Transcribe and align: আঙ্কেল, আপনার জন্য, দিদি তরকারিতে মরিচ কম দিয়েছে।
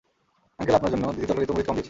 আঙ্কেল, 0.59 0.73
আপনার 0.79 0.91
জন্য, 0.93 1.05
দিদি 1.15 1.27
তরকারিতে 1.29 1.51
মরিচ 1.53 1.65
কম 1.67 1.73
দিয়েছে। 1.75 1.79